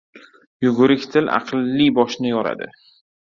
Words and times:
•Yugurik 0.67 1.05
til 1.17 1.29
aqlli 1.35 1.91
boshni 1.99 2.33
yoradi. 2.35 2.73